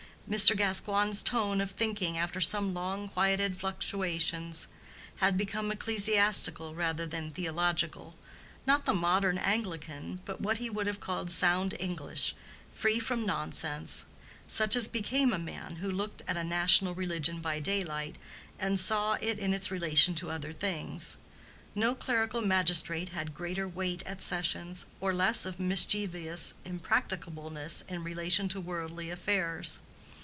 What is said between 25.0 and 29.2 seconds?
or less of mischievous impracticableness in relation to worldly